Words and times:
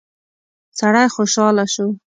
سړی 0.79 1.07
خوشاله 1.15 1.65
شو. 1.73 1.87